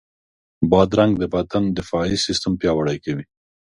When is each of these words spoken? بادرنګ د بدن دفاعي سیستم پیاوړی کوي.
بادرنګ 0.69 1.13
د 1.19 1.23
بدن 1.33 1.63
دفاعي 1.77 2.17
سیستم 2.25 2.51
پیاوړی 2.61 2.97
کوي. 3.05 3.25